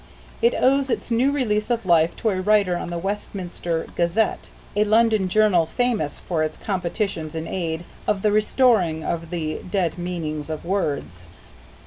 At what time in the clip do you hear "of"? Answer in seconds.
1.69-1.85, 8.07-8.23, 9.03-9.29, 10.49-10.65